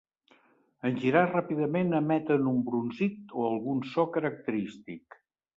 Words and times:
En 0.89 0.95
girar 1.03 1.23
ràpidament 1.33 1.93
emeten 1.99 2.49
un 2.53 2.57
brunzit 2.71 3.37
o 3.43 3.47
algun 3.53 3.85
so 3.93 4.11
característic. 4.19 5.23